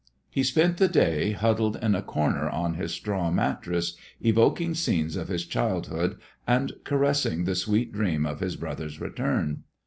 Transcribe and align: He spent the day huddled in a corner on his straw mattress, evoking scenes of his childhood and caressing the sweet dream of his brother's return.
He 0.31 0.41
spent 0.41 0.77
the 0.77 0.87
day 0.87 1.33
huddled 1.33 1.75
in 1.79 1.93
a 1.93 2.01
corner 2.01 2.49
on 2.49 2.73
his 2.73 2.91
straw 2.91 3.29
mattress, 3.29 3.95
evoking 4.19 4.73
scenes 4.73 5.15
of 5.15 5.27
his 5.27 5.45
childhood 5.45 6.17
and 6.47 6.73
caressing 6.83 7.43
the 7.43 7.53
sweet 7.53 7.93
dream 7.93 8.25
of 8.25 8.39
his 8.39 8.55
brother's 8.55 8.99
return. 8.99 9.61